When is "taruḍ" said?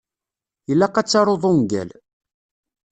1.09-1.43